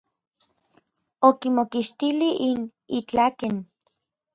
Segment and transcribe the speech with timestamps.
[1.27, 2.59] Okimokixtilij n
[2.97, 3.55] itlaken.